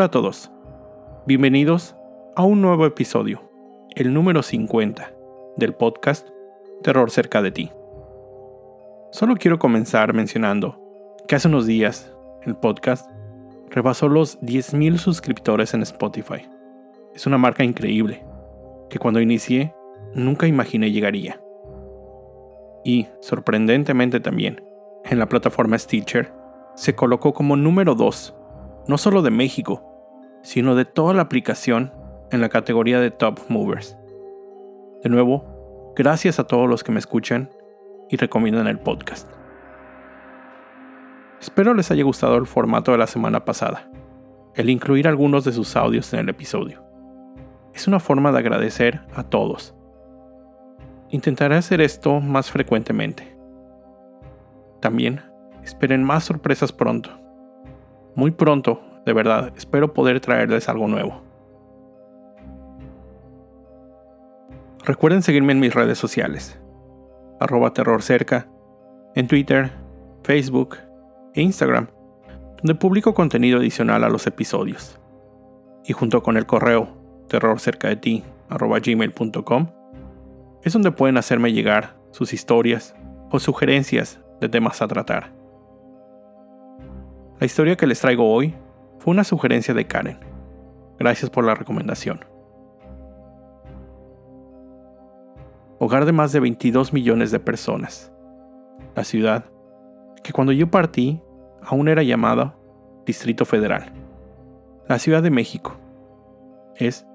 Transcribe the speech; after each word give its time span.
Hola 0.00 0.06
a 0.06 0.10
todos, 0.10 0.50
bienvenidos 1.26 1.94
a 2.34 2.42
un 2.42 2.62
nuevo 2.62 2.86
episodio, 2.86 3.42
el 3.94 4.14
número 4.14 4.42
50 4.42 5.12
del 5.58 5.74
podcast 5.74 6.26
Terror 6.82 7.10
cerca 7.10 7.42
de 7.42 7.50
ti. 7.50 7.70
Solo 9.12 9.36
quiero 9.36 9.58
comenzar 9.58 10.14
mencionando 10.14 10.80
que 11.28 11.34
hace 11.34 11.48
unos 11.48 11.66
días 11.66 12.16
el 12.44 12.56
podcast 12.56 13.10
rebasó 13.68 14.08
los 14.08 14.40
10.000 14.40 14.96
suscriptores 14.96 15.74
en 15.74 15.82
Spotify. 15.82 16.48
Es 17.14 17.26
una 17.26 17.36
marca 17.36 17.62
increíble 17.62 18.24
que 18.88 18.98
cuando 18.98 19.20
inicié 19.20 19.74
nunca 20.14 20.46
imaginé 20.46 20.92
llegaría. 20.92 21.42
Y, 22.86 23.06
sorprendentemente 23.20 24.18
también, 24.18 24.64
en 25.04 25.18
la 25.18 25.28
plataforma 25.28 25.76
Stitcher 25.76 26.32
se 26.74 26.94
colocó 26.94 27.34
como 27.34 27.54
número 27.54 27.94
2 27.94 28.36
no 28.86 28.98
solo 28.98 29.22
de 29.22 29.30
México, 29.30 29.89
sino 30.42 30.74
de 30.74 30.84
toda 30.84 31.14
la 31.14 31.22
aplicación 31.22 31.92
en 32.30 32.40
la 32.40 32.48
categoría 32.48 33.00
de 33.00 33.10
Top 33.10 33.40
Movers. 33.48 33.96
De 35.02 35.10
nuevo, 35.10 35.92
gracias 35.96 36.38
a 36.38 36.44
todos 36.44 36.68
los 36.68 36.84
que 36.84 36.92
me 36.92 36.98
escuchan 36.98 37.50
y 38.08 38.16
recomiendan 38.16 38.66
el 38.66 38.78
podcast. 38.78 39.30
Espero 41.40 41.74
les 41.74 41.90
haya 41.90 42.04
gustado 42.04 42.36
el 42.36 42.46
formato 42.46 42.92
de 42.92 42.98
la 42.98 43.06
semana 43.06 43.44
pasada, 43.44 43.90
el 44.54 44.68
incluir 44.68 45.08
algunos 45.08 45.44
de 45.44 45.52
sus 45.52 45.76
audios 45.76 46.12
en 46.12 46.20
el 46.20 46.28
episodio. 46.28 46.84
Es 47.72 47.88
una 47.88 48.00
forma 48.00 48.32
de 48.32 48.38
agradecer 48.38 49.00
a 49.14 49.22
todos. 49.22 49.74
Intentaré 51.08 51.56
hacer 51.56 51.80
esto 51.80 52.20
más 52.20 52.50
frecuentemente. 52.50 53.36
También 54.80 55.22
esperen 55.62 56.04
más 56.04 56.24
sorpresas 56.24 56.72
pronto 56.72 57.20
muy 58.14 58.30
pronto, 58.32 58.80
de 59.06 59.12
verdad, 59.12 59.52
espero 59.56 59.94
poder 59.94 60.20
traerles 60.20 60.68
algo 60.68 60.86
nuevo. 60.86 61.22
Recuerden 64.84 65.22
seguirme 65.22 65.52
en 65.52 65.60
mis 65.60 65.74
redes 65.74 65.98
sociales, 65.98 66.58
arroba 67.38 67.72
terrorcerca, 67.72 68.48
en 69.14 69.26
Twitter, 69.26 69.72
Facebook 70.22 70.76
e 71.34 71.42
Instagram, 71.42 71.88
donde 72.58 72.74
publico 72.74 73.14
contenido 73.14 73.58
adicional 73.58 74.04
a 74.04 74.08
los 74.08 74.26
episodios. 74.26 74.98
Y 75.84 75.92
junto 75.92 76.22
con 76.22 76.36
el 76.36 76.46
correo 76.46 76.88
terrorcerca 77.28 77.88
de 77.88 77.96
ti, 77.96 78.24
gmail.com, 78.48 79.66
es 80.62 80.72
donde 80.72 80.90
pueden 80.90 81.16
hacerme 81.16 81.52
llegar 81.52 81.96
sus 82.10 82.32
historias 82.32 82.94
o 83.30 83.38
sugerencias 83.38 84.20
de 84.40 84.48
temas 84.48 84.82
a 84.82 84.88
tratar. 84.88 85.32
La 87.38 87.46
historia 87.46 87.76
que 87.76 87.86
les 87.86 88.00
traigo 88.00 88.30
hoy 88.30 88.54
fue 89.00 89.12
una 89.12 89.24
sugerencia 89.24 89.72
de 89.72 89.86
Karen. 89.86 90.18
Gracias 90.98 91.30
por 91.30 91.42
la 91.44 91.54
recomendación. 91.54 92.26
Hogar 95.78 96.04
de 96.04 96.12
más 96.12 96.32
de 96.32 96.40
22 96.40 96.92
millones 96.92 97.30
de 97.30 97.40
personas. 97.40 98.12
La 98.94 99.04
ciudad, 99.04 99.46
que 100.22 100.34
cuando 100.34 100.52
yo 100.52 100.70
partí 100.70 101.22
aún 101.62 101.88
era 101.88 102.02
llamada 102.02 102.58
Distrito 103.06 103.46
Federal. 103.46 103.90
La 104.86 104.98
Ciudad 104.98 105.22
de 105.22 105.30
México. 105.30 105.78
Es 106.76 107.06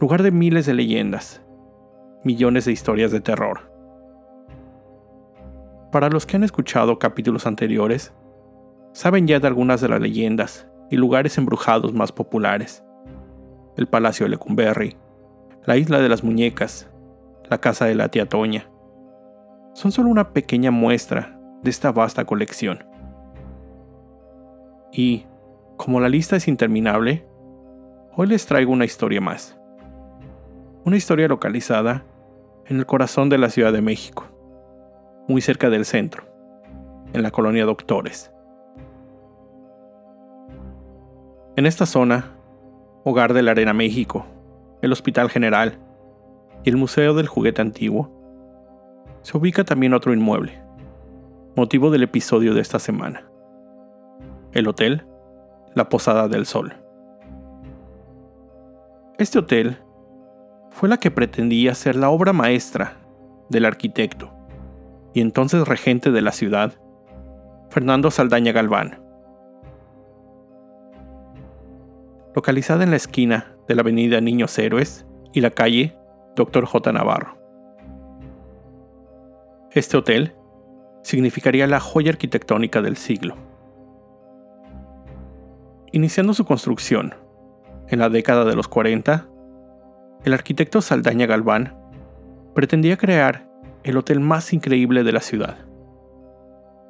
lugar 0.00 0.24
de 0.24 0.32
miles 0.32 0.66
de 0.66 0.74
leyendas, 0.74 1.42
millones 2.24 2.64
de 2.64 2.72
historias 2.72 3.12
de 3.12 3.20
terror. 3.20 3.70
Para 5.92 6.08
los 6.08 6.26
que 6.26 6.34
han 6.34 6.42
escuchado 6.42 6.98
capítulos 6.98 7.46
anteriores, 7.46 8.12
saben 8.92 9.28
ya 9.28 9.38
de 9.38 9.46
algunas 9.46 9.80
de 9.80 9.88
las 9.88 10.00
leyendas 10.00 10.67
y 10.90 10.96
lugares 10.96 11.38
embrujados 11.38 11.92
más 11.92 12.12
populares. 12.12 12.84
El 13.76 13.86
Palacio 13.86 14.24
de 14.26 14.30
Lecumberri, 14.30 14.96
la 15.64 15.76
Isla 15.76 16.00
de 16.00 16.08
las 16.08 16.24
Muñecas, 16.24 16.90
la 17.48 17.58
Casa 17.58 17.86
de 17.86 17.94
la 17.94 18.08
Tía 18.08 18.26
Toña. 18.26 18.68
Son 19.74 19.92
solo 19.92 20.08
una 20.08 20.32
pequeña 20.32 20.70
muestra 20.70 21.38
de 21.62 21.70
esta 21.70 21.92
vasta 21.92 22.24
colección. 22.24 22.84
Y, 24.92 25.26
como 25.76 26.00
la 26.00 26.08
lista 26.08 26.36
es 26.36 26.48
interminable, 26.48 27.26
hoy 28.16 28.26
les 28.26 28.46
traigo 28.46 28.72
una 28.72 28.84
historia 28.84 29.20
más. 29.20 29.58
Una 30.84 30.96
historia 30.96 31.28
localizada 31.28 32.04
en 32.66 32.78
el 32.78 32.86
corazón 32.86 33.28
de 33.28 33.38
la 33.38 33.50
Ciudad 33.50 33.72
de 33.72 33.82
México, 33.82 34.24
muy 35.28 35.40
cerca 35.40 35.70
del 35.70 35.84
centro, 35.84 36.24
en 37.12 37.22
la 37.22 37.30
colonia 37.30 37.64
Doctores. 37.64 38.32
En 41.58 41.66
esta 41.66 41.86
zona, 41.86 42.36
hogar 43.02 43.32
de 43.32 43.42
la 43.42 43.50
Arena 43.50 43.72
México, 43.72 44.24
el 44.80 44.92
Hospital 44.92 45.28
General 45.28 45.76
y 46.62 46.70
el 46.70 46.76
Museo 46.76 47.14
del 47.14 47.26
Juguete 47.26 47.60
Antiguo, 47.60 48.12
se 49.22 49.36
ubica 49.36 49.64
también 49.64 49.92
otro 49.92 50.14
inmueble, 50.14 50.62
motivo 51.56 51.90
del 51.90 52.04
episodio 52.04 52.54
de 52.54 52.60
esta 52.60 52.78
semana. 52.78 53.28
El 54.52 54.68
hotel 54.68 55.04
La 55.74 55.88
Posada 55.88 56.28
del 56.28 56.46
Sol. 56.46 56.76
Este 59.18 59.40
hotel 59.40 59.78
fue 60.70 60.88
la 60.88 60.98
que 60.98 61.10
pretendía 61.10 61.74
ser 61.74 61.96
la 61.96 62.10
obra 62.10 62.32
maestra 62.32 62.98
del 63.48 63.64
arquitecto 63.64 64.32
y 65.12 65.22
entonces 65.22 65.66
regente 65.66 66.12
de 66.12 66.22
la 66.22 66.30
ciudad, 66.30 66.74
Fernando 67.68 68.12
Saldaña 68.12 68.52
Galván 68.52 69.07
localizada 72.34 72.84
en 72.84 72.90
la 72.90 72.96
esquina 72.96 73.56
de 73.66 73.74
la 73.74 73.82
avenida 73.82 74.20
Niños 74.20 74.58
Héroes 74.58 75.06
y 75.32 75.40
la 75.40 75.50
calle 75.50 75.96
Dr. 76.36 76.64
J. 76.66 76.92
Navarro. 76.92 77.38
Este 79.72 79.96
hotel 79.96 80.34
significaría 81.02 81.66
la 81.66 81.80
joya 81.80 82.10
arquitectónica 82.10 82.82
del 82.82 82.96
siglo. 82.96 83.36
Iniciando 85.92 86.34
su 86.34 86.44
construcción 86.44 87.14
en 87.88 87.98
la 87.98 88.08
década 88.08 88.44
de 88.44 88.54
los 88.54 88.68
40, 88.68 89.28
el 90.24 90.34
arquitecto 90.34 90.80
Saldaña 90.80 91.26
Galván 91.26 91.76
pretendía 92.54 92.96
crear 92.96 93.48
el 93.84 93.96
hotel 93.96 94.20
más 94.20 94.52
increíble 94.52 95.04
de 95.04 95.12
la 95.12 95.20
ciudad, 95.20 95.56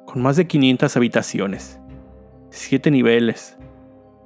con 0.05 0.21
más 0.21 0.35
de 0.35 0.47
500 0.47 0.97
habitaciones, 0.97 1.79
7 2.49 2.91
niveles, 2.91 3.57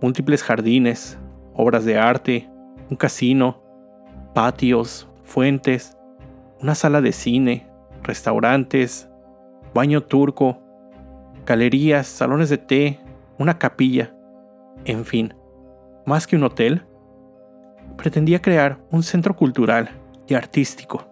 múltiples 0.03 0.43
jardines, 0.43 1.17
obras 1.53 1.85
de 1.85 1.97
arte, 1.97 2.49
un 2.89 2.97
casino, 2.97 3.63
patios, 4.33 5.07
fuentes, 5.23 5.97
una 6.61 6.75
sala 6.75 6.99
de 6.99 7.13
cine, 7.13 7.69
restaurantes, 8.03 9.09
baño 9.73 10.03
turco, 10.03 10.59
galerías, 11.45 12.05
salones 12.05 12.49
de 12.49 12.57
té, 12.57 12.99
una 13.39 13.57
capilla, 13.57 14.13
en 14.83 15.05
fin, 15.05 15.33
más 16.05 16.27
que 16.27 16.35
un 16.35 16.43
hotel, 16.43 16.85
pretendía 17.95 18.41
crear 18.41 18.85
un 18.91 19.03
centro 19.03 19.37
cultural 19.37 19.89
y 20.27 20.33
artístico. 20.33 21.07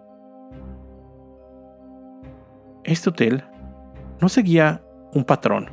Este 2.84 3.08
hotel 3.08 3.42
no 4.20 4.28
seguía 4.28 4.84
un 5.14 5.24
patrón 5.24 5.71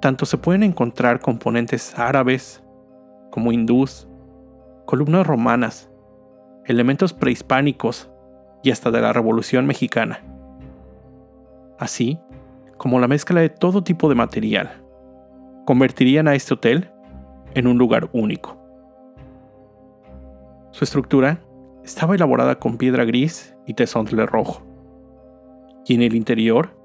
tanto 0.00 0.26
se 0.26 0.38
pueden 0.38 0.62
encontrar 0.62 1.20
componentes 1.20 1.98
árabes 1.98 2.62
como 3.30 3.52
hindús, 3.52 4.08
columnas 4.86 5.26
romanas, 5.26 5.90
elementos 6.64 7.12
prehispánicos 7.12 8.10
y 8.62 8.70
hasta 8.70 8.90
de 8.90 9.00
la 9.00 9.12
Revolución 9.12 9.66
Mexicana, 9.66 10.22
así 11.78 12.18
como 12.76 13.00
la 13.00 13.08
mezcla 13.08 13.40
de 13.40 13.48
todo 13.48 13.82
tipo 13.82 14.08
de 14.08 14.14
material, 14.14 14.82
convertirían 15.64 16.28
a 16.28 16.34
este 16.34 16.54
hotel 16.54 16.90
en 17.54 17.66
un 17.66 17.78
lugar 17.78 18.10
único. 18.12 18.56
Su 20.70 20.84
estructura 20.84 21.40
estaba 21.84 22.14
elaborada 22.14 22.58
con 22.58 22.76
piedra 22.76 23.04
gris 23.04 23.56
y 23.66 23.74
tesontle 23.74 24.26
rojo, 24.26 24.62
y 25.86 25.94
en 25.94 26.02
el 26.02 26.14
interior 26.14 26.76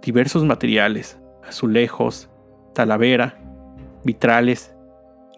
diversos 0.00 0.44
materiales, 0.44 1.20
azulejos, 1.46 2.30
talavera, 2.76 3.38
vitrales 4.04 4.76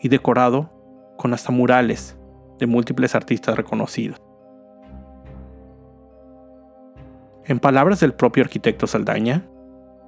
y 0.00 0.08
decorado 0.08 0.70
con 1.16 1.32
hasta 1.32 1.52
murales 1.52 2.18
de 2.58 2.66
múltiples 2.66 3.14
artistas 3.14 3.56
reconocidos. 3.56 4.20
En 7.44 7.60
palabras 7.60 8.00
del 8.00 8.12
propio 8.12 8.42
arquitecto 8.42 8.88
Saldaña, 8.88 9.48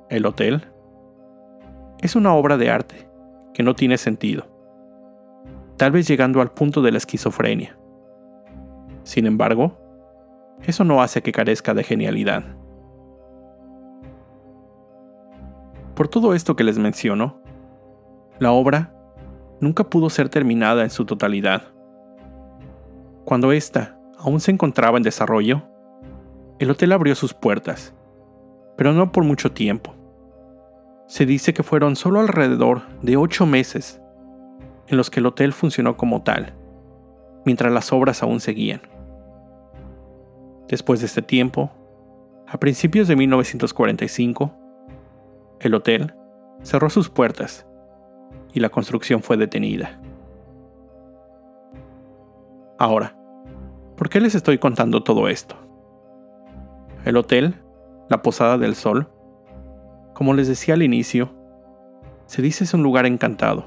el 0.08 0.26
hotel 0.26 0.66
es 2.00 2.16
una 2.16 2.34
obra 2.34 2.56
de 2.56 2.68
arte 2.68 3.08
que 3.54 3.62
no 3.62 3.74
tiene 3.74 3.96
sentido, 3.96 4.48
tal 5.76 5.92
vez 5.92 6.08
llegando 6.08 6.40
al 6.40 6.50
punto 6.50 6.82
de 6.82 6.90
la 6.90 6.98
esquizofrenia. 6.98 7.78
Sin 9.04 9.26
embargo, 9.26 9.78
eso 10.64 10.82
no 10.82 11.00
hace 11.00 11.22
que 11.22 11.30
carezca 11.30 11.74
de 11.74 11.84
genialidad. 11.84 12.59
Por 16.00 16.08
todo 16.08 16.32
esto 16.32 16.56
que 16.56 16.64
les 16.64 16.78
menciono, 16.78 17.42
la 18.38 18.52
obra 18.52 18.94
nunca 19.60 19.84
pudo 19.84 20.08
ser 20.08 20.30
terminada 20.30 20.82
en 20.82 20.88
su 20.88 21.04
totalidad. 21.04 21.74
Cuando 23.26 23.52
ésta 23.52 24.00
aún 24.16 24.40
se 24.40 24.50
encontraba 24.50 24.96
en 24.96 25.02
desarrollo, 25.02 25.62
el 26.58 26.70
hotel 26.70 26.92
abrió 26.92 27.14
sus 27.14 27.34
puertas, 27.34 27.94
pero 28.78 28.94
no 28.94 29.12
por 29.12 29.24
mucho 29.24 29.52
tiempo. 29.52 29.94
Se 31.06 31.26
dice 31.26 31.52
que 31.52 31.62
fueron 31.62 31.96
solo 31.96 32.20
alrededor 32.20 32.80
de 33.02 33.18
ocho 33.18 33.44
meses 33.44 34.00
en 34.86 34.96
los 34.96 35.10
que 35.10 35.20
el 35.20 35.26
hotel 35.26 35.52
funcionó 35.52 35.98
como 35.98 36.22
tal, 36.22 36.54
mientras 37.44 37.74
las 37.74 37.92
obras 37.92 38.22
aún 38.22 38.40
seguían. 38.40 38.80
Después 40.66 41.00
de 41.00 41.06
este 41.08 41.20
tiempo, 41.20 41.70
a 42.48 42.58
principios 42.58 43.06
de 43.06 43.16
1945, 43.16 44.59
el 45.60 45.74
hotel 45.74 46.14
cerró 46.62 46.88
sus 46.88 47.10
puertas 47.10 47.66
y 48.52 48.60
la 48.60 48.70
construcción 48.70 49.22
fue 49.22 49.36
detenida. 49.36 50.00
Ahora, 52.78 53.14
¿por 53.96 54.08
qué 54.08 54.20
les 54.20 54.34
estoy 54.34 54.58
contando 54.58 55.02
todo 55.02 55.28
esto? 55.28 55.56
El 57.04 57.16
hotel, 57.18 57.60
la 58.08 58.22
Posada 58.22 58.56
del 58.56 58.74
Sol, 58.74 59.08
como 60.14 60.32
les 60.34 60.48
decía 60.48 60.74
al 60.74 60.82
inicio, 60.82 61.30
se 62.26 62.40
dice 62.40 62.64
es 62.64 62.72
un 62.72 62.82
lugar 62.82 63.04
encantado, 63.04 63.66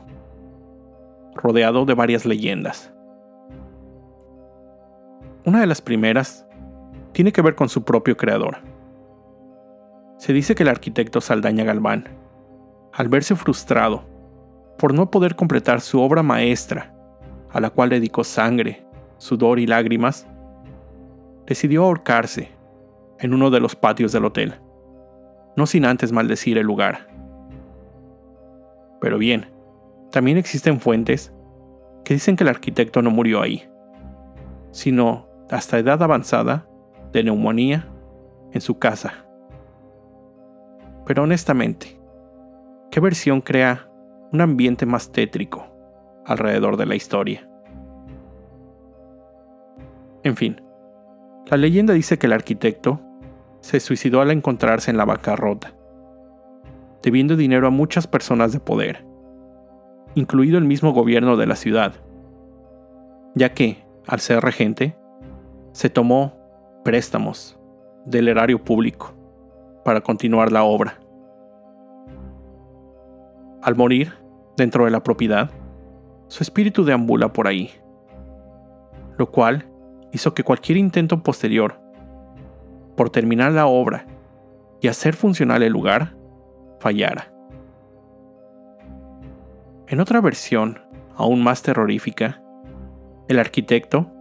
rodeado 1.36 1.86
de 1.86 1.94
varias 1.94 2.26
leyendas. 2.26 2.92
Una 5.46 5.60
de 5.60 5.68
las 5.68 5.82
primeras 5.82 6.48
tiene 7.12 7.32
que 7.32 7.42
ver 7.42 7.54
con 7.54 7.70
su 7.70 7.84
propio 7.84 8.18
creador. 8.18 8.73
Se 10.24 10.32
dice 10.32 10.56
que 10.56 10.64
el 10.64 10.70
arquitecto 10.70 11.20
Saldaña 11.20 11.66
Galván, 11.66 12.08
al 12.94 13.10
verse 13.10 13.36
frustrado 13.36 14.06
por 14.78 14.94
no 14.94 15.12
poder 15.12 15.36
completar 15.36 15.82
su 15.82 16.00
obra 16.00 16.24
maestra, 16.24 16.96
a 17.52 17.60
la 17.60 17.72
cual 17.72 17.90
dedicó 17.90 18.24
sangre, 18.24 18.86
sudor 19.18 19.60
y 19.60 19.68
lágrimas, 19.68 20.26
decidió 21.46 21.84
ahorcarse 21.84 22.52
en 23.20 23.34
uno 23.34 23.50
de 23.50 23.60
los 23.60 23.76
patios 23.76 24.14
del 24.14 24.24
hotel, 24.24 24.54
no 25.58 25.66
sin 25.66 25.84
antes 25.84 26.14
maldecir 26.14 26.58
el 26.58 26.68
lugar. 26.68 27.10
Pero 29.02 29.18
bien, 29.18 29.48
también 30.10 30.38
existen 30.38 30.80
fuentes 30.80 31.34
que 32.06 32.14
dicen 32.14 32.38
que 32.38 32.46
el 32.46 32.50
arquitecto 32.50 33.02
no 33.02 33.12
murió 33.12 33.42
ahí, 33.42 33.70
sino 34.72 35.28
hasta 35.50 35.80
edad 35.80 36.02
avanzada 36.02 36.66
de 37.12 37.26
neumonía 37.26 37.90
en 38.54 38.62
su 38.62 38.80
casa. 38.80 39.26
Pero 41.06 41.24
honestamente, 41.24 42.00
¿qué 42.92 43.00
versión 43.00 43.42
crea 43.42 43.90
un 44.32 44.42
ambiente 44.42 44.86
más 44.86 45.12
tétrico 45.12 45.68
alrededor 46.26 46.78
de 46.78 46.86
la 46.86 46.96
historia? 46.96 47.50
En 50.24 50.38
fin, 50.38 50.62
la 51.48 51.58
leyenda 51.58 51.94
dice 51.94 52.18
que 52.18 52.28
el 52.28 52.34
arquitecto 52.34 53.02
se 53.60 53.80
suicidó 53.80 54.22
al 54.22 54.32
encontrarse 54.32 54.92
en 54.92 54.98
la 54.98 55.06
bancarrota, 55.06 55.74
debiendo 57.02 57.36
dinero 57.36 57.68
a 57.68 57.72
muchas 57.72 58.08
personas 58.08 58.54
de 58.54 58.62
poder, 58.62 59.06
incluido 60.16 60.58
el 60.58 60.64
mismo 60.64 60.94
gobierno 60.94 61.36
de 61.36 61.48
la 61.48 61.56
ciudad, 61.56 61.94
ya 63.36 63.54
que, 63.54 63.84
al 64.08 64.22
ser 64.22 64.42
regente, 64.42 64.96
se 65.74 65.90
tomó 65.90 66.34
préstamos 66.84 67.60
del 68.06 68.30
erario 68.30 68.64
público 68.64 69.23
para 69.84 70.02
continuar 70.02 70.52
la 70.52 70.64
obra. 70.64 71.00
Al 73.62 73.76
morir, 73.76 74.14
dentro 74.58 74.86
de 74.86 74.92
la 74.92 75.04
propiedad, 75.04 75.50
su 76.28 76.44
espíritu 76.44 76.84
deambula 76.84 77.34
por 77.34 77.48
ahí, 77.48 77.72
lo 79.18 79.30
cual 79.32 79.70
hizo 80.12 80.34
que 80.34 80.44
cualquier 80.44 80.78
intento 80.78 81.22
posterior 81.24 81.80
por 82.96 83.10
terminar 83.10 83.52
la 83.52 83.66
obra 83.66 84.06
y 84.82 84.88
hacer 84.88 85.16
funcional 85.16 85.64
el 85.64 85.72
lugar 85.72 86.16
fallara. 86.80 87.32
En 89.88 90.00
otra 90.00 90.22
versión, 90.22 90.80
aún 91.16 91.44
más 91.44 91.62
terrorífica, 91.62 92.42
el 93.28 93.40
arquitecto 93.40 94.12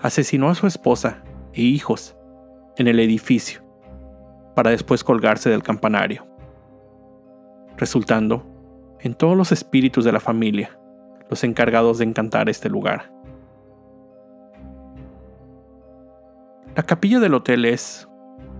asesinó 0.00 0.48
a 0.48 0.54
su 0.54 0.66
esposa 0.66 1.22
e 1.52 1.62
hijos 1.62 2.16
en 2.76 2.88
el 2.88 3.00
edificio 3.00 3.69
para 4.60 4.72
después 4.72 5.02
colgarse 5.02 5.48
del 5.48 5.62
campanario, 5.62 6.26
resultando 7.78 8.44
en 9.00 9.14
todos 9.14 9.34
los 9.34 9.52
espíritus 9.52 10.04
de 10.04 10.12
la 10.12 10.20
familia 10.20 10.78
los 11.30 11.44
encargados 11.44 11.96
de 11.96 12.04
encantar 12.04 12.50
este 12.50 12.68
lugar. 12.68 13.10
La 16.76 16.82
capilla 16.82 17.20
del 17.20 17.32
hotel 17.32 17.64
es, 17.64 18.06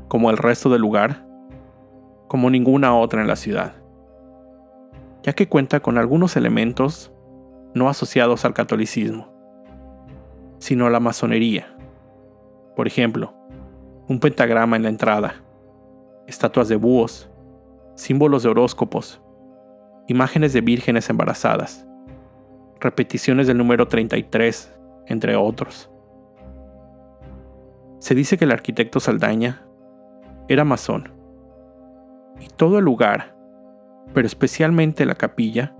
como 0.09 0.31
el 0.31 0.39
resto 0.39 0.71
del 0.71 0.81
lugar, 0.81 1.27
como 2.29 2.49
ninguna 2.49 2.97
otra 2.97 3.21
en 3.21 3.29
la 3.29 3.37
ciudad, 3.37 3.75
ya 5.23 5.35
que 5.35 5.51
cuenta 5.51 5.81
con 5.81 5.99
algunos 5.99 6.35
elementos 6.35 7.13
no 7.75 7.91
asociados 7.91 8.47
al 8.47 8.55
catolicismo, 8.55 9.31
sino 10.61 10.87
a 10.87 10.91
la 10.91 11.01
masonería, 11.01 11.77
por 12.75 12.87
ejemplo, 12.87 13.35
un 14.09 14.19
pentagrama 14.19 14.77
en 14.77 14.85
la 14.85 14.89
entrada, 14.89 15.45
estatuas 16.31 16.69
de 16.69 16.77
búhos, 16.77 17.29
símbolos 17.97 18.45
de 18.45 18.51
horóscopos, 18.51 19.21
imágenes 20.07 20.53
de 20.53 20.61
vírgenes 20.61 21.11
embarazadas, 21.11 21.87
repeticiones 22.79 23.49
del 23.49 23.59
número 23.59 23.89
33, 23.89 24.73
entre 25.07 25.35
otros. 25.35 25.91
Se 27.99 28.15
dice 28.15 28.39
que 28.39 28.45
el 28.45 28.53
arquitecto 28.53 29.01
Saldaña 29.01 29.67
era 30.47 30.65
masón, 30.65 31.13
y 32.39 32.47
todo 32.47 32.79
el 32.79 32.85
lugar, 32.85 33.37
pero 34.15 34.27
especialmente 34.27 35.05
la 35.07 35.17
capilla, 35.17 35.75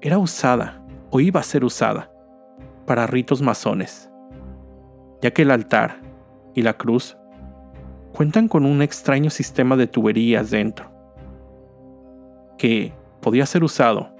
era 0.00 0.16
usada 0.16 0.82
o 1.10 1.20
iba 1.20 1.40
a 1.40 1.44
ser 1.44 1.62
usada 1.62 2.10
para 2.86 3.06
ritos 3.06 3.42
masones, 3.42 4.10
ya 5.20 5.30
que 5.30 5.42
el 5.42 5.50
altar 5.50 6.00
y 6.54 6.62
la 6.62 6.78
cruz 6.78 7.17
cuentan 8.12 8.48
con 8.48 8.64
un 8.64 8.82
extraño 8.82 9.30
sistema 9.30 9.76
de 9.76 9.86
tuberías 9.86 10.50
dentro, 10.50 10.90
que 12.56 12.92
podía 13.20 13.46
ser 13.46 13.64
usado 13.64 14.18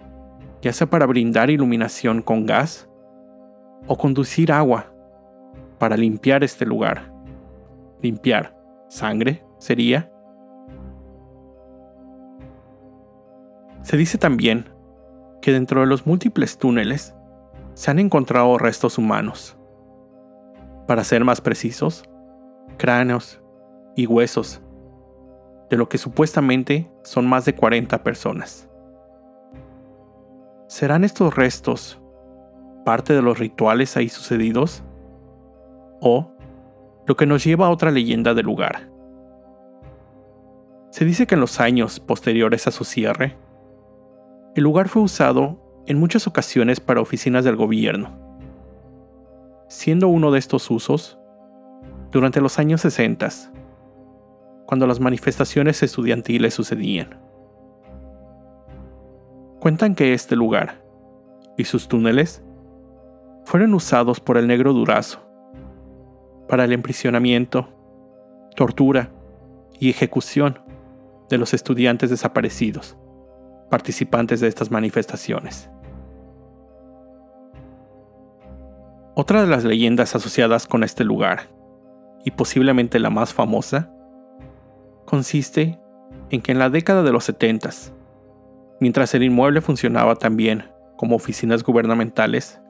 ya 0.60 0.72
sea 0.72 0.88
para 0.88 1.06
brindar 1.06 1.50
iluminación 1.50 2.22
con 2.22 2.46
gas 2.46 2.88
o 3.86 3.96
conducir 3.96 4.52
agua 4.52 4.92
para 5.78 5.96
limpiar 5.96 6.42
este 6.42 6.66
lugar. 6.66 7.12
Limpiar 8.02 8.56
sangre 8.88 9.44
sería. 9.58 10.10
Se 13.82 13.96
dice 13.96 14.18
también 14.18 14.68
que 15.40 15.52
dentro 15.52 15.80
de 15.80 15.86
los 15.86 16.06
múltiples 16.06 16.58
túneles 16.58 17.14
se 17.74 17.90
han 17.90 17.98
encontrado 17.98 18.58
restos 18.58 18.98
humanos. 18.98 19.56
Para 20.86 21.04
ser 21.04 21.24
más 21.24 21.40
precisos, 21.40 22.02
cráneos 22.76 23.40
y 23.98 24.06
huesos, 24.06 24.62
de 25.70 25.76
lo 25.76 25.88
que 25.88 25.98
supuestamente 25.98 26.88
son 27.02 27.26
más 27.26 27.44
de 27.44 27.56
40 27.56 28.04
personas. 28.04 28.70
¿Serán 30.68 31.02
estos 31.02 31.34
restos 31.34 32.00
parte 32.84 33.12
de 33.12 33.22
los 33.22 33.40
rituales 33.40 33.96
ahí 33.96 34.08
sucedidos? 34.08 34.84
¿O 36.00 36.30
lo 37.08 37.16
que 37.16 37.26
nos 37.26 37.42
lleva 37.42 37.66
a 37.66 37.70
otra 37.70 37.90
leyenda 37.90 38.34
del 38.34 38.46
lugar? 38.46 38.88
Se 40.90 41.04
dice 41.04 41.26
que 41.26 41.34
en 41.34 41.40
los 41.40 41.58
años 41.58 41.98
posteriores 41.98 42.68
a 42.68 42.70
su 42.70 42.84
cierre, 42.84 43.36
el 44.54 44.62
lugar 44.62 44.88
fue 44.88 45.02
usado 45.02 45.82
en 45.88 45.98
muchas 45.98 46.28
ocasiones 46.28 46.78
para 46.78 47.00
oficinas 47.00 47.44
del 47.44 47.56
gobierno, 47.56 48.16
siendo 49.68 50.06
uno 50.06 50.30
de 50.30 50.38
estos 50.38 50.70
usos 50.70 51.18
durante 52.12 52.40
los 52.40 52.60
años 52.60 52.82
60, 52.82 53.28
cuando 54.68 54.86
las 54.86 55.00
manifestaciones 55.00 55.82
estudiantiles 55.82 56.52
sucedían. 56.52 57.18
Cuentan 59.60 59.94
que 59.94 60.12
este 60.12 60.36
lugar 60.36 60.84
y 61.56 61.64
sus 61.64 61.88
túneles 61.88 62.42
fueron 63.46 63.72
usados 63.72 64.20
por 64.20 64.36
el 64.36 64.46
negro 64.46 64.74
Durazo 64.74 65.20
para 66.50 66.64
el 66.64 66.74
emprisionamiento, 66.74 67.66
tortura 68.56 69.10
y 69.80 69.88
ejecución 69.88 70.58
de 71.30 71.38
los 71.38 71.54
estudiantes 71.54 72.10
desaparecidos, 72.10 72.98
participantes 73.70 74.40
de 74.40 74.48
estas 74.48 74.70
manifestaciones. 74.70 75.70
Otra 79.14 79.40
de 79.40 79.46
las 79.46 79.64
leyendas 79.64 80.14
asociadas 80.14 80.66
con 80.66 80.84
este 80.84 81.04
lugar, 81.04 81.48
y 82.22 82.32
posiblemente 82.32 82.98
la 82.98 83.08
más 83.08 83.32
famosa, 83.32 83.94
consiste 85.08 85.80
en 86.28 86.42
que 86.42 86.52
en 86.52 86.58
la 86.58 86.68
década 86.68 87.02
de 87.02 87.12
los 87.12 87.24
70, 87.24 87.70
mientras 88.78 89.14
el 89.14 89.22
inmueble 89.22 89.62
funcionaba 89.62 90.16
también 90.16 90.64
como 90.98 91.16
oficinas 91.16 91.64
gubernamentales, 91.64 92.60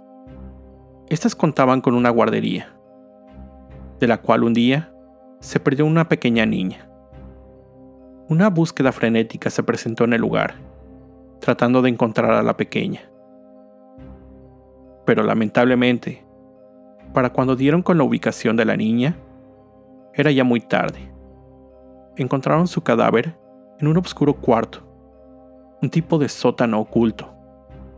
estas 1.09 1.35
contaban 1.35 1.81
con 1.81 1.95
una 1.95 2.11
guardería, 2.11 2.73
de 3.99 4.07
la 4.07 4.19
cual 4.19 4.45
un 4.45 4.55
día 4.55 4.95
se 5.41 5.59
perdió 5.59 5.85
una 5.85 6.09
pequeña 6.09 6.47
niña. 6.47 6.89
Una 8.29 8.51
búsqueda 8.51 8.93
frenética 8.93 9.51
se 9.51 9.65
presentó 9.65 10.05
en 10.05 10.13
el 10.13 10.21
lugar, 10.21 10.55
tratando 11.41 11.83
de 11.83 11.89
encontrar 11.89 12.31
a 12.31 12.45
la 12.45 12.57
pequeña. 12.57 13.01
Pero 15.05 15.25
lamentablemente, 15.25 16.25
para 17.13 17.33
cuando 17.33 17.57
dieron 17.57 17.83
con 17.83 17.99
la 17.99 18.05
ubicación 18.05 18.55
de 18.55 18.65
la 18.65 18.77
niña, 18.77 19.17
era 20.15 20.31
ya 20.31 20.45
muy 20.45 20.61
tarde. 20.61 21.18
Encontraron 22.19 22.67
su 22.67 22.83
cadáver 22.83 23.39
en 23.79 23.87
un 23.87 23.97
oscuro 23.97 24.35
cuarto, 24.35 24.81
un 25.81 25.89
tipo 25.89 26.19
de 26.19 26.29
sótano 26.29 26.81
oculto, 26.81 27.33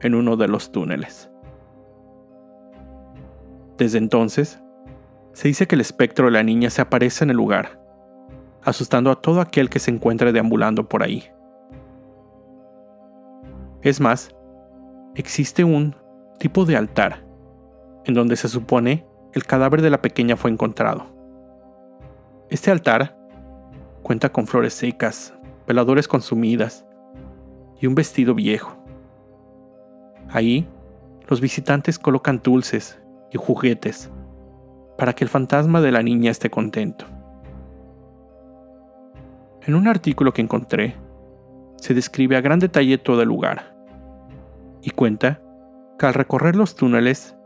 en 0.02 0.14
uno 0.14 0.36
de 0.36 0.46
los 0.46 0.70
túneles. 0.70 1.30
Desde 3.78 3.96
entonces, 3.96 4.62
se 5.32 5.48
dice 5.48 5.66
que 5.66 5.74
el 5.74 5.80
espectro 5.80 6.26
de 6.26 6.32
la 6.32 6.42
niña 6.42 6.68
se 6.68 6.82
aparece 6.82 7.24
en 7.24 7.30
el 7.30 7.38
lugar, 7.38 7.80
asustando 8.62 9.10
a 9.10 9.22
todo 9.22 9.40
aquel 9.40 9.70
que 9.70 9.78
se 9.78 9.90
encuentre 9.90 10.32
deambulando 10.32 10.86
por 10.86 11.02
ahí. 11.02 11.24
Es 13.80 14.02
más, 14.02 14.36
existe 15.14 15.64
un 15.64 15.96
tipo 16.38 16.66
de 16.66 16.76
altar 16.76 17.24
en 18.04 18.12
donde 18.12 18.36
se 18.36 18.48
supone 18.48 19.06
el 19.32 19.46
cadáver 19.46 19.80
de 19.80 19.88
la 19.88 20.02
pequeña 20.02 20.36
fue 20.36 20.50
encontrado. 20.50 21.06
Este 22.50 22.70
altar 22.70 23.16
cuenta 24.02 24.30
con 24.30 24.47
flores 24.47 24.75
secas, 24.75 25.35
veladores 25.66 26.09
consumidas 26.09 26.85
y 27.80 27.87
un 27.87 27.95
vestido 27.95 28.35
viejo. 28.35 28.76
Ahí, 30.28 30.69
los 31.28 31.40
visitantes 31.40 31.99
colocan 31.99 32.40
dulces 32.42 33.00
y 33.33 33.38
juguetes 33.38 34.11
para 34.99 35.12
que 35.14 35.25
el 35.25 35.30
fantasma 35.30 35.80
de 35.80 35.92
la 35.92 36.02
niña 36.02 36.30
esté 36.30 36.50
contento. 36.50 37.07
En 39.62 39.75
un 39.75 39.88
artículo 39.88 40.33
que 40.33 40.42
encontré, 40.42 40.97
se 41.76 41.95
describe 41.95 42.37
a 42.37 42.40
gran 42.40 42.59
detalle 42.59 42.99
todo 42.99 43.23
el 43.23 43.28
lugar 43.28 43.75
y 44.83 44.90
cuenta 44.90 45.40
que 45.99 46.07
al 46.07 46.14
recorrer 46.14 46.57
los 46.57 46.75
túneles 46.75 47.37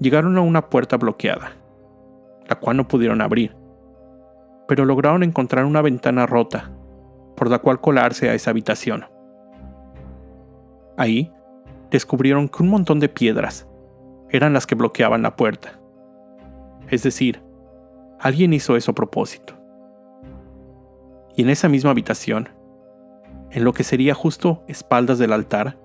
llegaron 0.00 0.36
a 0.36 0.40
una 0.40 0.68
puerta 0.68 0.96
bloqueada, 0.96 1.52
la 2.48 2.56
cual 2.56 2.76
no 2.76 2.88
pudieron 2.88 3.20
abrir, 3.20 3.56
pero 4.66 4.84
lograron 4.84 5.22
encontrar 5.22 5.64
una 5.64 5.82
ventana 5.82 6.26
rota 6.26 6.70
por 7.36 7.50
la 7.50 7.58
cual 7.58 7.80
colarse 7.80 8.30
a 8.30 8.34
esa 8.34 8.50
habitación. 8.50 9.06
Ahí 10.96 11.32
descubrieron 11.90 12.48
que 12.48 12.62
un 12.62 12.68
montón 12.68 13.00
de 13.00 13.08
piedras 13.08 13.68
eran 14.30 14.52
las 14.52 14.66
que 14.66 14.74
bloqueaban 14.74 15.22
la 15.22 15.36
puerta. 15.36 15.80
Es 16.88 17.02
decir, 17.02 17.42
alguien 18.20 18.52
hizo 18.52 18.76
eso 18.76 18.92
a 18.92 18.94
propósito. 18.94 19.54
Y 21.36 21.42
en 21.42 21.50
esa 21.50 21.68
misma 21.68 21.90
habitación, 21.90 22.48
en 23.50 23.64
lo 23.64 23.72
que 23.72 23.84
sería 23.84 24.14
justo 24.14 24.62
espaldas 24.68 25.18
del 25.18 25.32
altar, 25.32 25.78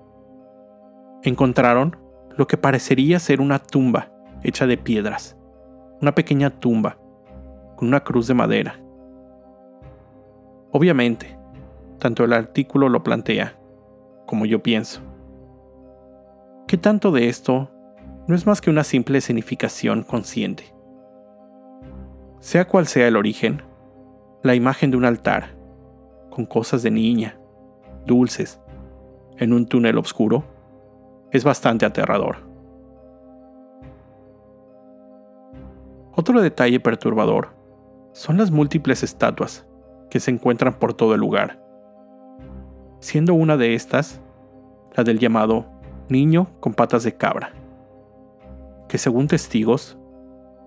encontraron 1.22 1.96
lo 2.36 2.46
que 2.46 2.56
parecería 2.56 3.18
ser 3.18 3.40
una 3.40 3.58
tumba 3.58 4.12
hecha 4.42 4.66
de 4.66 4.78
piedras, 4.78 5.36
una 6.00 6.14
pequeña 6.14 6.50
tumba 6.50 6.99
con 7.80 7.88
una 7.88 8.00
cruz 8.00 8.26
de 8.26 8.34
madera. 8.34 8.78
Obviamente, 10.70 11.38
tanto 11.98 12.24
el 12.24 12.34
artículo 12.34 12.90
lo 12.90 13.02
plantea 13.02 13.58
como 14.26 14.44
yo 14.44 14.62
pienso. 14.62 15.00
¿Qué 16.68 16.76
tanto 16.76 17.10
de 17.10 17.30
esto 17.30 17.70
no 18.28 18.34
es 18.34 18.46
más 18.46 18.60
que 18.60 18.68
una 18.68 18.84
simple 18.84 19.22
significación 19.22 20.02
consciente? 20.02 20.74
Sea 22.40 22.68
cual 22.68 22.86
sea 22.86 23.08
el 23.08 23.16
origen, 23.16 23.62
la 24.42 24.54
imagen 24.54 24.90
de 24.90 24.98
un 24.98 25.06
altar, 25.06 25.56
con 26.28 26.44
cosas 26.44 26.82
de 26.82 26.90
niña, 26.90 27.40
dulces, 28.04 28.60
en 29.38 29.54
un 29.54 29.64
túnel 29.64 29.96
oscuro, 29.96 30.44
es 31.32 31.44
bastante 31.44 31.86
aterrador. 31.86 32.46
Otro 36.12 36.42
detalle 36.42 36.78
perturbador 36.78 37.58
son 38.20 38.36
las 38.36 38.50
múltiples 38.50 39.02
estatuas 39.02 39.66
que 40.10 40.20
se 40.20 40.30
encuentran 40.30 40.74
por 40.74 40.92
todo 40.92 41.14
el 41.14 41.20
lugar, 41.20 41.58
siendo 42.98 43.32
una 43.32 43.56
de 43.56 43.74
estas 43.74 44.20
la 44.94 45.04
del 45.04 45.18
llamado 45.18 45.64
niño 46.10 46.48
con 46.60 46.74
patas 46.74 47.02
de 47.02 47.16
cabra, 47.16 47.54
que 48.88 48.98
según 48.98 49.26
testigos, 49.26 49.96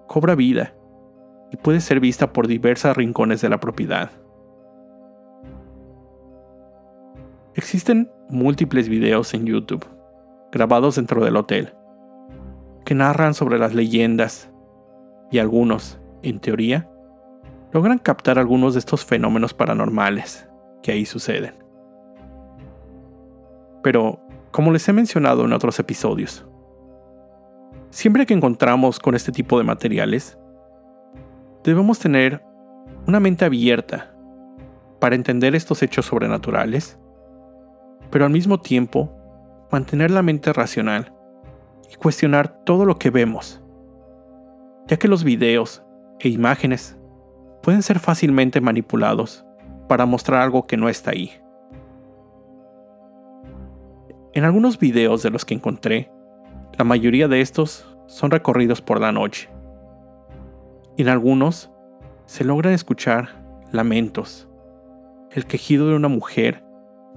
cobra 0.08 0.34
vida 0.34 0.74
y 1.52 1.58
puede 1.58 1.80
ser 1.80 2.00
vista 2.00 2.34
por 2.34 2.48
diversos 2.48 2.98
rincones 2.98 3.42
de 3.42 3.50
la 3.50 3.60
propiedad. 3.60 4.10
Existen 7.54 8.12
múltiples 8.30 8.90
videos 8.90 9.32
en 9.36 9.46
YouTube, 9.46 9.86
grabados 10.52 10.96
dentro 10.96 11.24
del 11.24 11.38
hotel, 11.38 11.76
que 12.84 12.96
narran 12.96 13.36
sobre 13.36 13.60
las 13.60 13.76
leyendas 13.76 14.50
y 15.30 15.38
algunos, 15.38 16.00
en 16.24 16.40
teoría, 16.40 16.90
logran 17.74 17.98
captar 17.98 18.38
algunos 18.38 18.74
de 18.74 18.80
estos 18.80 19.03
fenómenos 19.03 19.53
paranormales 19.53 20.48
que 20.84 20.92
ahí 20.92 21.06
suceden. 21.06 21.56
Pero 23.82 24.22
como 24.51 24.72
les 24.72 24.88
he 24.88 24.94
mencionado 24.94 25.44
en 25.44 25.53
otros 25.53 25.80
episodios. 25.80 26.46
Siempre 27.89 28.27
que 28.27 28.36
encontramos 28.36 29.00
con 29.00 29.15
este 29.15 29.32
tipo 29.32 29.58
de 29.58 29.63
materiales, 29.63 30.38
debemos 31.63 31.98
tener 31.98 32.44
una 33.08 33.20
mente 33.20 33.46
abierta 33.46 34.15
para 35.00 35.15
entender 35.15 35.56
estos 35.56 35.82
hechos 35.82 36.06
sobrenaturales, 36.06 37.00
pero 38.12 38.25
al 38.25 38.32
mismo 38.32 38.62
tiempo 38.62 39.12
mantener 39.72 40.12
la 40.12 40.22
mente 40.22 40.53
racional 40.53 41.13
y 41.92 41.96
cuestionar 41.96 42.63
todo 42.63 42.86
lo 42.86 43.00
que 43.00 43.10
vemos, 43.10 43.63
ya 44.88 44.98
que 44.98 45.08
los 45.08 45.24
videos 45.24 45.84
e 46.20 46.30
imágenes 46.30 46.98
pueden 47.63 47.82
ser 47.82 48.00
fácilmente 48.00 48.60
manipulados 48.60 49.46
para 49.88 50.05
mostrar 50.05 50.41
algo 50.41 50.67
que 50.67 50.75
no 50.75 50.89
está 50.89 51.12
ahí. 51.12 51.32
En 54.34 54.43
algunos 54.43 54.77
videos 54.77 55.24
de 55.24 55.29
los 55.29 55.46
que 55.46 55.53
encontré, 55.53 56.12
la 56.77 56.84
mayoría 56.84 57.29
de 57.29 57.39
estos 57.39 57.88
son 58.08 58.32
recorridos 58.32 58.82
por 58.82 59.00
la 59.00 59.13
noche. 59.13 59.50
En 60.98 61.08
algunos 61.08 61.72
se 62.25 62.43
logran 62.43 62.74
escuchar 62.74 63.29
lamentos, 63.72 64.50
el 65.32 65.46
quejido 65.46 65.88
de 65.88 65.96
una 65.96 66.10
mujer, 66.10 66.65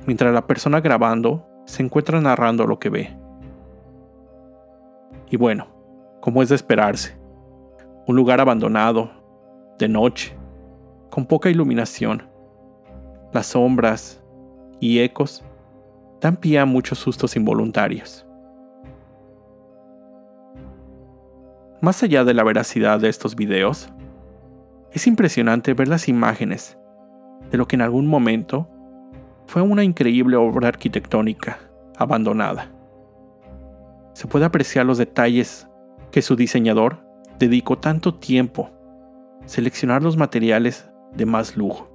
mientras 0.06 0.32
la 0.32 0.46
persona 0.46 0.80
grabando 0.80 1.44
se 1.64 1.82
encuentra 1.82 2.20
narrando 2.20 2.66
lo 2.66 2.78
que 2.78 2.90
ve. 2.90 3.18
Y 5.28 5.36
bueno, 5.36 5.66
como 6.20 6.40
es 6.40 6.50
de 6.50 6.54
esperarse, 6.54 7.18
un 8.06 8.14
lugar 8.14 8.40
abandonado, 8.40 9.10
de 9.78 9.88
noche, 9.88 10.35
con 11.10 11.26
poca 11.26 11.50
iluminación, 11.50 12.22
las 13.32 13.46
sombras 13.46 14.22
y 14.80 15.00
ecos 15.00 15.44
dan 16.20 16.36
pie 16.36 16.58
a 16.58 16.66
muchos 16.66 16.98
sustos 16.98 17.36
involuntarios. 17.36 18.26
Más 21.80 22.02
allá 22.02 22.24
de 22.24 22.34
la 22.34 22.42
veracidad 22.42 22.98
de 23.00 23.08
estos 23.08 23.36
videos, 23.36 23.88
es 24.92 25.06
impresionante 25.06 25.74
ver 25.74 25.88
las 25.88 26.08
imágenes 26.08 26.78
de 27.50 27.58
lo 27.58 27.68
que 27.68 27.76
en 27.76 27.82
algún 27.82 28.06
momento 28.06 28.68
fue 29.46 29.62
una 29.62 29.84
increíble 29.84 30.36
obra 30.36 30.68
arquitectónica 30.68 31.58
abandonada. 31.96 32.70
Se 34.14 34.26
puede 34.26 34.46
apreciar 34.46 34.86
los 34.86 34.98
detalles 34.98 35.68
que 36.10 36.22
su 36.22 36.34
diseñador 36.34 37.04
dedicó 37.38 37.78
tanto 37.78 38.14
tiempo 38.14 38.70
seleccionar 39.44 40.02
los 40.02 40.16
materiales 40.16 40.90
de 41.16 41.26
más 41.26 41.56
lujo. 41.56 41.90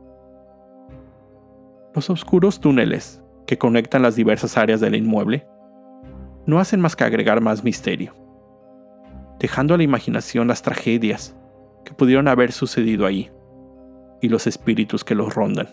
Los 1.94 2.10
oscuros 2.10 2.60
túneles 2.60 3.22
que 3.52 3.58
conectan 3.58 4.02
las 4.02 4.16
diversas 4.16 4.58
áreas 4.58 4.80
del 4.80 4.96
inmueble, 4.96 5.46
no 6.46 6.60
hacen 6.60 6.80
más 6.80 6.96
que 6.96 7.04
agregar 7.04 7.42
más 7.42 7.66
misterio, 7.66 8.16
dejando 9.40 9.74
a 9.74 9.78
la 9.78 9.84
imaginación 9.84 10.48
las 10.48 10.62
tragedias 10.62 11.36
que 11.84 11.94
pudieron 11.94 12.30
haber 12.30 12.54
sucedido 12.54 13.06
ahí 13.06 13.30
y 14.22 14.30
los 14.30 14.48
espíritus 14.48 15.04
que 15.04 15.16
los 15.16 15.36
rondan. 15.36 15.68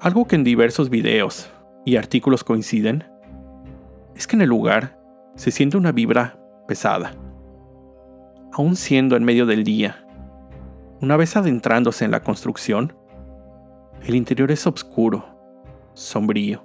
Algo 0.00 0.26
que 0.26 0.36
en 0.36 0.44
diversos 0.44 0.90
videos 0.90 1.50
y 1.84 1.96
artículos 1.96 2.44
coinciden 2.44 3.02
es 4.14 4.28
que 4.28 4.36
en 4.36 4.42
el 4.42 4.48
lugar 4.48 4.96
se 5.34 5.50
siente 5.50 5.76
una 5.76 5.90
vibra 5.90 6.38
pesada, 6.68 7.14
aún 8.58 8.74
siendo 8.74 9.16
en 9.16 9.24
medio 9.24 9.46
del 9.46 9.62
día. 9.62 10.04
Una 11.00 11.16
vez 11.16 11.36
adentrándose 11.36 12.04
en 12.04 12.10
la 12.10 12.24
construcción, 12.24 12.92
el 14.04 14.16
interior 14.16 14.50
es 14.50 14.66
oscuro, 14.66 15.24
sombrío 15.94 16.64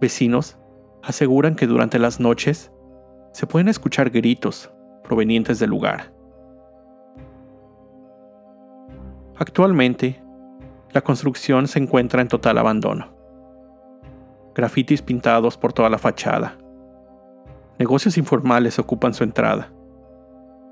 Vecinos 0.00 0.56
aseguran 1.02 1.56
que 1.56 1.66
durante 1.66 1.98
las 1.98 2.20
noches 2.20 2.72
se 3.32 3.46
pueden 3.46 3.68
escuchar 3.68 4.10
gritos 4.10 4.70
provenientes 5.02 5.58
del 5.58 5.70
lugar. 5.70 6.12
Actualmente, 9.36 10.22
la 10.92 11.00
construcción 11.00 11.66
se 11.66 11.80
encuentra 11.80 12.22
en 12.22 12.28
total 12.28 12.58
abandono. 12.58 13.16
Grafitis 14.54 15.02
pintados 15.02 15.56
por 15.56 15.72
toda 15.72 15.88
la 15.88 15.98
fachada. 15.98 16.56
Negocios 17.82 18.16
informales 18.16 18.78
ocupan 18.78 19.12
su 19.12 19.24
entrada. 19.24 19.72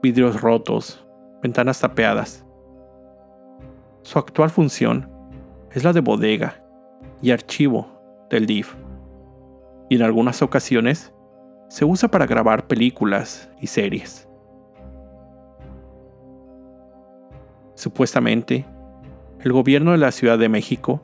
Vidrios 0.00 0.40
rotos, 0.40 1.04
ventanas 1.42 1.80
tapeadas. 1.80 2.46
Su 4.02 4.20
actual 4.20 4.48
función 4.48 5.10
es 5.72 5.82
la 5.82 5.92
de 5.92 6.02
bodega 6.02 6.64
y 7.20 7.32
archivo 7.32 7.88
del 8.30 8.46
DIF. 8.46 8.76
Y 9.88 9.96
en 9.96 10.02
algunas 10.02 10.40
ocasiones 10.40 11.12
se 11.68 11.84
usa 11.84 12.08
para 12.08 12.26
grabar 12.26 12.68
películas 12.68 13.50
y 13.60 13.66
series. 13.66 14.28
Supuestamente, 17.74 18.66
el 19.40 19.52
gobierno 19.52 19.90
de 19.90 19.98
la 19.98 20.12
Ciudad 20.12 20.38
de 20.38 20.48
México 20.48 21.02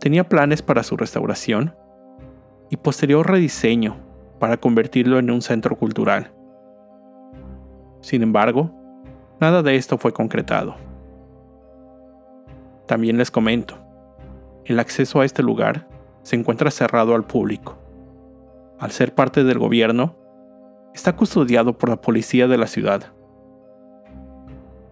tenía 0.00 0.26
planes 0.26 0.62
para 0.62 0.82
su 0.82 0.96
restauración 0.96 1.76
y 2.70 2.78
posterior 2.78 3.30
rediseño 3.30 4.10
para 4.42 4.56
convertirlo 4.56 5.20
en 5.20 5.30
un 5.30 5.40
centro 5.40 5.76
cultural. 5.76 6.32
Sin 8.00 8.24
embargo, 8.24 8.72
nada 9.40 9.62
de 9.62 9.76
esto 9.76 9.98
fue 9.98 10.12
concretado. 10.12 10.74
También 12.88 13.18
les 13.18 13.30
comento, 13.30 13.78
el 14.64 14.80
acceso 14.80 15.20
a 15.20 15.24
este 15.24 15.44
lugar 15.44 15.86
se 16.24 16.34
encuentra 16.34 16.72
cerrado 16.72 17.14
al 17.14 17.22
público. 17.22 17.78
Al 18.80 18.90
ser 18.90 19.14
parte 19.14 19.44
del 19.44 19.60
gobierno, 19.60 20.16
está 20.92 21.14
custodiado 21.14 21.78
por 21.78 21.88
la 21.88 22.00
policía 22.00 22.48
de 22.48 22.58
la 22.58 22.66
ciudad 22.66 23.12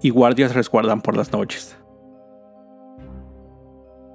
y 0.00 0.10
guardias 0.10 0.54
resguardan 0.54 1.00
por 1.00 1.16
las 1.16 1.32
noches. 1.32 1.76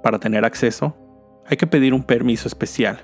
Para 0.02 0.18
tener 0.18 0.46
acceso, 0.46 0.96
hay 1.44 1.58
que 1.58 1.66
pedir 1.66 1.92
un 1.92 2.04
permiso 2.04 2.48
especial 2.48 3.00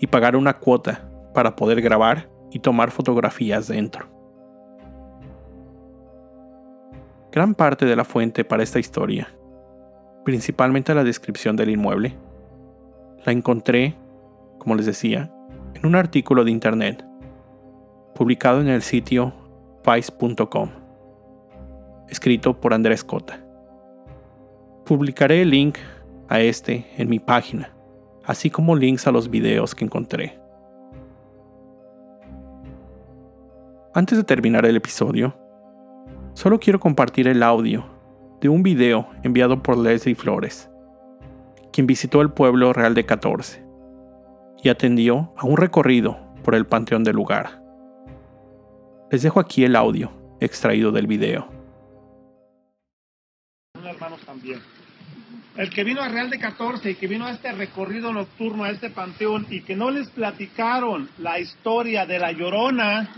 y 0.00 0.06
pagar 0.06 0.36
una 0.36 0.54
cuota 0.54 1.10
para 1.34 1.56
poder 1.56 1.82
grabar 1.82 2.30
y 2.50 2.60
tomar 2.60 2.90
fotografías 2.90 3.68
dentro. 3.68 4.06
Gran 7.32 7.54
parte 7.54 7.84
de 7.84 7.96
la 7.96 8.04
fuente 8.04 8.44
para 8.44 8.62
esta 8.62 8.78
historia, 8.78 9.28
principalmente 10.24 10.94
la 10.94 11.04
descripción 11.04 11.56
del 11.56 11.70
inmueble, 11.70 12.16
la 13.26 13.32
encontré, 13.32 13.96
como 14.58 14.76
les 14.76 14.86
decía, 14.86 15.30
en 15.74 15.84
un 15.84 15.96
artículo 15.96 16.44
de 16.44 16.52
internet 16.52 17.04
publicado 18.14 18.60
en 18.60 18.68
el 18.68 18.82
sitio 18.82 19.34
vice.com 19.84 20.84
escrito 22.08 22.60
por 22.60 22.72
Andrés 22.72 23.02
Cota. 23.02 23.40
Publicaré 24.84 25.42
el 25.42 25.50
link 25.50 25.78
a 26.28 26.40
este 26.40 26.86
en 26.96 27.08
mi 27.08 27.18
página, 27.18 27.74
así 28.24 28.50
como 28.50 28.76
links 28.76 29.06
a 29.06 29.12
los 29.12 29.30
videos 29.30 29.74
que 29.74 29.84
encontré. 29.84 30.43
Antes 33.96 34.18
de 34.18 34.24
terminar 34.24 34.66
el 34.66 34.74
episodio, 34.74 35.38
solo 36.34 36.58
quiero 36.58 36.80
compartir 36.80 37.28
el 37.28 37.44
audio 37.44 37.86
de 38.40 38.48
un 38.48 38.64
video 38.64 39.08
enviado 39.22 39.62
por 39.62 39.78
Leslie 39.78 40.16
Flores, 40.16 40.68
quien 41.72 41.86
visitó 41.86 42.20
el 42.20 42.32
pueblo 42.32 42.72
real 42.72 42.94
de 42.94 43.06
14 43.06 43.64
y 44.64 44.68
atendió 44.68 45.32
a 45.36 45.46
un 45.46 45.56
recorrido 45.56 46.18
por 46.42 46.56
el 46.56 46.66
panteón 46.66 47.04
del 47.04 47.14
lugar. 47.14 47.62
Les 49.12 49.22
dejo 49.22 49.38
aquí 49.38 49.62
el 49.62 49.76
audio 49.76 50.10
extraído 50.40 50.90
del 50.90 51.06
video 51.06 51.48
también. 54.26 54.60
El 55.56 55.70
que 55.70 55.84
vino 55.84 56.02
a 56.02 56.08
Real 56.08 56.30
de 56.30 56.40
14 56.40 56.90
y 56.90 56.94
que 56.96 57.06
vino 57.06 57.26
a 57.26 57.30
este 57.30 57.52
recorrido 57.52 58.12
nocturno, 58.12 58.64
a 58.64 58.70
este 58.70 58.90
panteón, 58.90 59.46
y 59.50 59.60
que 59.60 59.76
no 59.76 59.90
les 59.90 60.08
platicaron 60.08 61.08
la 61.18 61.38
historia 61.38 62.06
de 62.06 62.18
la 62.18 62.32
llorona, 62.32 63.08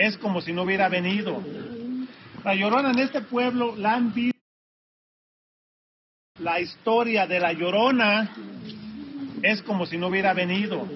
es 0.00 0.18
como 0.18 0.40
si 0.40 0.52
no 0.52 0.62
hubiera 0.62 0.88
venido. 0.88 1.42
La 2.44 2.54
llorona 2.54 2.90
en 2.90 2.98
este 2.98 3.20
pueblo 3.20 3.76
la 3.76 3.94
han 3.94 4.12
visto. 4.12 4.38
La 6.38 6.60
historia 6.60 7.26
de 7.26 7.38
la 7.38 7.52
llorona 7.52 8.34
es 9.42 9.62
como 9.62 9.86
si 9.86 9.98
no 9.98 10.08
hubiera 10.08 10.32
venido. 10.32 10.88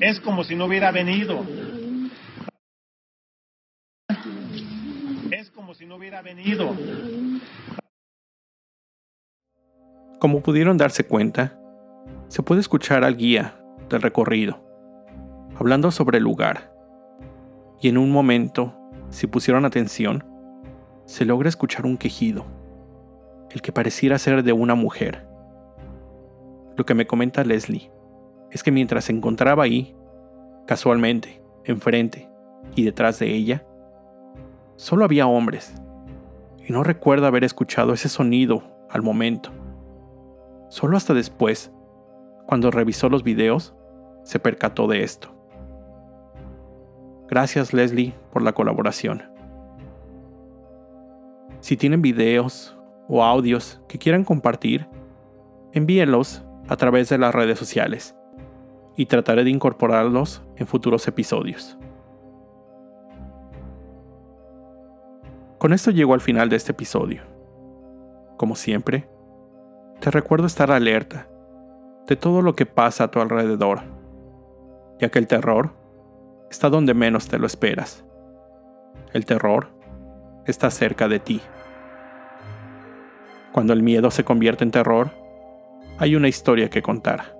Es 0.00 0.20
como 0.20 0.44
si 0.44 0.54
no 0.54 0.66
hubiera 0.66 0.90
venido. 0.90 1.44
si 5.78 5.86
no 5.86 5.94
hubiera 5.94 6.22
venido. 6.22 6.74
Como 10.18 10.42
pudieron 10.42 10.76
darse 10.76 11.06
cuenta, 11.06 11.56
se 12.26 12.42
puede 12.42 12.60
escuchar 12.60 13.04
al 13.04 13.16
guía 13.16 13.56
del 13.88 14.02
recorrido, 14.02 14.60
hablando 15.58 15.90
sobre 15.90 16.18
el 16.18 16.24
lugar. 16.24 16.72
Y 17.80 17.88
en 17.88 17.98
un 17.98 18.10
momento, 18.10 18.74
si 19.10 19.26
pusieron 19.26 19.64
atención, 19.64 20.24
se 21.04 21.24
logra 21.24 21.48
escuchar 21.48 21.86
un 21.86 21.96
quejido, 21.96 22.44
el 23.50 23.62
que 23.62 23.72
pareciera 23.72 24.18
ser 24.18 24.42
de 24.42 24.52
una 24.52 24.74
mujer. 24.74 25.26
Lo 26.76 26.84
que 26.84 26.94
me 26.94 27.06
comenta 27.06 27.44
Leslie 27.44 27.90
es 28.50 28.62
que 28.62 28.70
mientras 28.70 29.04
se 29.04 29.12
encontraba 29.12 29.64
ahí, 29.64 29.96
casualmente, 30.66 31.42
enfrente 31.64 32.30
y 32.74 32.84
detrás 32.84 33.18
de 33.18 33.34
ella, 33.34 33.64
Solo 34.78 35.04
había 35.04 35.26
hombres, 35.26 35.74
y 36.64 36.72
no 36.72 36.84
recuerdo 36.84 37.26
haber 37.26 37.42
escuchado 37.42 37.94
ese 37.94 38.08
sonido 38.08 38.62
al 38.88 39.02
momento. 39.02 39.50
Solo 40.68 40.96
hasta 40.96 41.14
después, 41.14 41.72
cuando 42.46 42.70
revisó 42.70 43.08
los 43.08 43.24
videos, 43.24 43.74
se 44.22 44.38
percató 44.38 44.86
de 44.86 45.02
esto. 45.02 45.34
Gracias 47.28 47.74
Leslie 47.74 48.14
por 48.32 48.42
la 48.42 48.52
colaboración. 48.52 49.22
Si 51.60 51.76
tienen 51.76 52.00
videos 52.00 52.78
o 53.06 53.22
audios 53.22 53.82
que 53.86 53.98
quieran 53.98 54.24
compartir, 54.24 54.88
envíenlos 55.72 56.42
a 56.68 56.76
través 56.76 57.10
de 57.10 57.18
las 57.18 57.34
redes 57.34 57.58
sociales 57.58 58.16
y 58.96 59.06
trataré 59.06 59.44
de 59.44 59.50
incorporarlos 59.50 60.42
en 60.56 60.66
futuros 60.66 61.06
episodios. 61.06 61.78
Con 65.58 65.72
esto 65.72 65.90
llego 65.90 66.14
al 66.14 66.20
final 66.20 66.48
de 66.48 66.56
este 66.56 66.72
episodio. 66.72 67.22
Como 68.36 68.54
siempre, 68.54 69.08
te 70.00 70.10
recuerdo 70.10 70.46
estar 70.46 70.70
alerta 70.70 71.28
de 72.06 72.16
todo 72.16 72.40
lo 72.40 72.54
que 72.54 72.64
pasa 72.64 73.04
a 73.04 73.10
tu 73.10 73.20
alrededor, 73.20 73.80
ya 74.98 75.10
que 75.10 75.18
el 75.18 75.26
terror 75.26 75.72
está 76.50 76.68
donde 76.68 76.94
menos 76.94 77.28
te 77.28 77.38
lo 77.38 77.46
esperas. 77.46 78.04
El 79.12 79.24
terror 79.24 79.70
está 80.46 80.70
cerca 80.70 81.08
de 81.08 81.20
ti. 81.20 81.40
Cuando 83.52 83.72
el 83.72 83.82
miedo 83.82 84.10
se 84.10 84.24
convierte 84.24 84.64
en 84.64 84.70
terror, 84.70 85.10
hay 85.98 86.16
una 86.16 86.28
historia 86.28 86.70
que 86.70 86.82
contar. 86.82 87.37